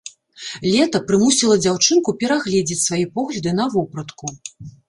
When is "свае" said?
2.87-3.05